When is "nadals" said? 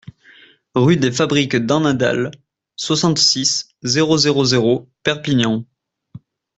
1.81-2.31